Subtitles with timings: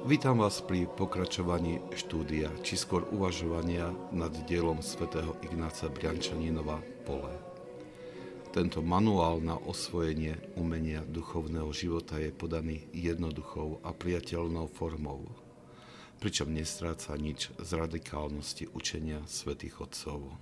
[0.00, 7.36] Vítam vás pri pokračovaní štúdia, či skôr uvažovania nad dielom svätého Ignáca Briančaninova Pole.
[8.48, 15.28] Tento manuál na osvojenie umenia duchovného života je podaný jednoduchou a priateľnou formou,
[16.16, 20.32] pričom nestráca nič z radikálnosti učenia svätých Otcov.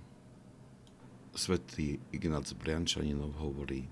[1.34, 3.90] Svetý Ignác Briančaninov hovorí,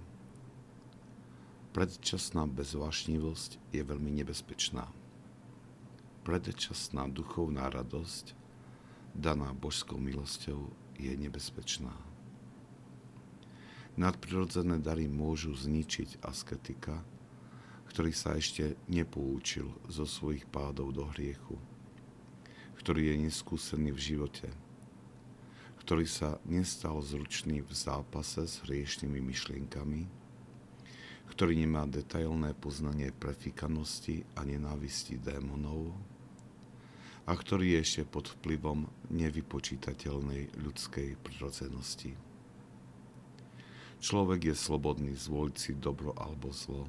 [1.74, 5.05] predčasná bezvášnivosť je veľmi nebezpečná
[6.26, 8.34] predčasná duchovná radosť,
[9.14, 11.94] daná božskou milosťou, je nebezpečná.
[13.94, 16.98] Nadprirodzené dary môžu zničiť asketika,
[17.94, 21.62] ktorý sa ešte nepoučil zo svojich pádov do hriechu,
[22.82, 24.50] ktorý je neskúsený v živote,
[25.78, 30.10] ktorý sa nestal zručný v zápase s hriešnými myšlienkami,
[31.30, 35.94] ktorý nemá detailné poznanie prefikanosti a nenávisti démonov,
[37.26, 42.14] a ktorý je ešte pod vplyvom nevypočítateľnej ľudskej prirodzenosti.
[43.98, 46.86] Človek je slobodný zvoliť si dobro alebo zlo.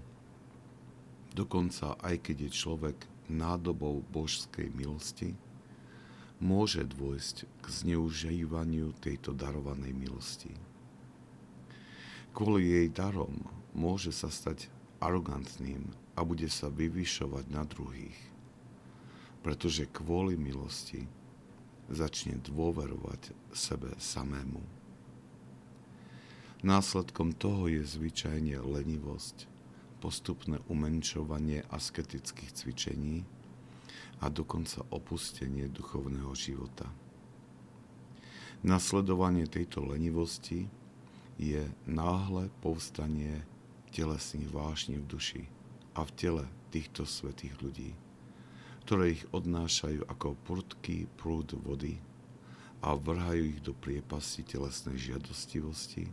[1.33, 2.97] Dokonca aj keď je človek
[3.33, 5.33] nádobou božskej milosti,
[6.37, 10.53] môže dôjsť k zneužívaniu tejto darovanej milosti.
[12.37, 13.41] Kvôli jej darom
[13.73, 14.69] môže sa stať
[15.01, 18.17] arogantným a bude sa vyvyšovať na druhých–
[19.47, 21.07] pretože kvôli milosti
[21.87, 24.59] začne dôverovať sebe samému.
[26.67, 29.47] Následkom toho je zvyčajne lenivosť,
[30.03, 33.23] postupné umenšovanie asketických cvičení
[34.19, 36.91] a dokonca opustenie duchovného života.
[38.67, 40.67] Nasledovanie tejto lenivosti
[41.39, 43.47] je náhle povstanie
[43.95, 45.43] telesných vášní v duši
[45.95, 47.95] a v tele týchto svetých ľudí
[48.87, 51.99] ktoré ich odnášajú ako prudký prúd vody
[52.79, 56.07] a vrhajú ich do priepasti telesnej žiadostivosti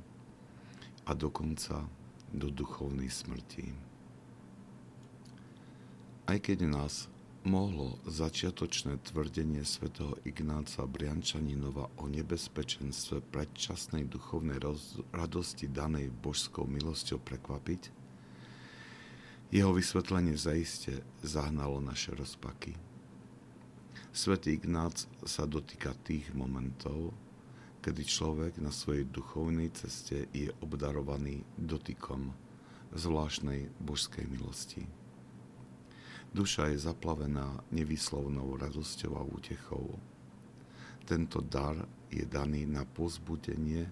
[1.06, 1.86] a dokonca
[2.34, 3.70] do duchovnej smrti.
[6.26, 7.06] Aj keď nás
[7.46, 14.58] mohlo začiatočné tvrdenie svätého Ignáca Briančaninova o nebezpečenstve predčasnej duchovnej
[15.14, 18.03] radosti danej božskou milosťou prekvapiť,
[19.54, 22.74] jeho vysvetlenie zaiste zahnalo naše rozpaky.
[24.10, 27.14] Svetý Ignác sa dotýka tých momentov,
[27.78, 32.34] kedy človek na svojej duchovnej ceste je obdarovaný dotykom
[32.98, 34.90] zvláštnej božskej milosti.
[36.34, 39.94] Duša je zaplavená nevyslovnou radosťou a útechou.
[41.06, 41.78] Tento dar
[42.10, 43.86] je daný na pozbudenie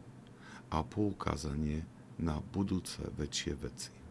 [0.75, 1.87] a poukázanie
[2.19, 4.02] na budúce väčšie veci.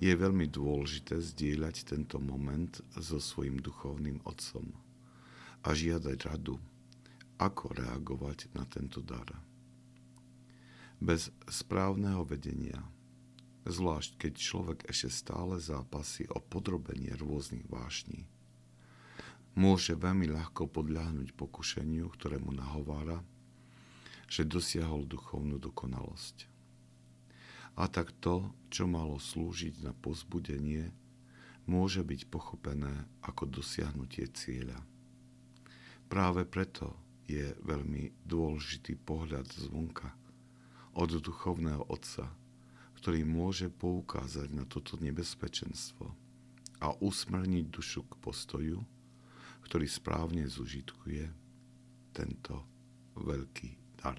[0.00, 4.72] Je veľmi dôležité zdieľať tento moment so svojim duchovným otcom
[5.60, 6.56] a žiadať radu,
[7.36, 9.28] ako reagovať na tento dar.
[11.00, 12.80] Bez správneho vedenia,
[13.68, 18.24] zvlášť keď človek ešte stále zápasí o podrobenie rôznych vášní,
[19.52, 23.20] môže veľmi ľahko podľahnuť pokušeniu, ktoré mu nahovára,
[24.28, 26.49] že dosiahol duchovnú dokonalosť.
[27.78, 30.90] A tak to, čo malo slúžiť na pozbudenie,
[31.70, 34.78] môže byť pochopené ako dosiahnutie cieľa.
[36.10, 36.98] Práve preto
[37.30, 40.10] je veľmi dôležitý pohľad zvonka
[40.98, 42.26] od duchovného otca,
[42.98, 46.10] ktorý môže poukázať na toto nebezpečenstvo
[46.82, 48.78] a usmrniť dušu k postoju,
[49.70, 51.30] ktorý správne zužitkuje
[52.10, 52.66] tento
[53.14, 54.18] veľký dar.